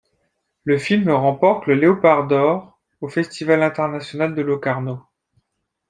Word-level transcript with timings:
Le 0.63 0.79
film 0.79 1.11
remporte 1.11 1.67
le 1.67 1.75
Léopard 1.75 2.25
d'or 2.25 2.79
au 3.01 3.07
festival 3.07 3.61
international 3.61 4.33
de 4.33 4.41
Locarno. 4.41 5.03